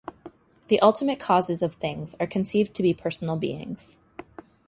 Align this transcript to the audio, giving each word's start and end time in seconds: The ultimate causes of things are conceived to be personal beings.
The 0.69 0.79
ultimate 0.79 1.19
causes 1.19 1.61
of 1.61 1.75
things 1.75 2.15
are 2.19 2.25
conceived 2.25 2.73
to 2.73 2.81
be 2.81 2.91
personal 2.91 3.37
beings. 3.37 3.99